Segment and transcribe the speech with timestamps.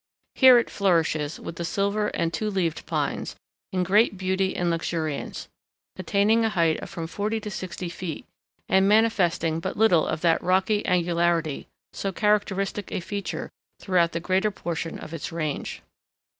[0.33, 3.35] Here it flourishes with the Silver and Two leaved Pines,
[3.71, 5.47] in great beauty and luxuriance,
[5.95, 8.25] attaining a height of from forty to sixty feet,
[8.67, 14.49] and manifesting but little of that rocky angularity so characteristic a feature throughout the greater
[14.49, 15.83] portion, of its range.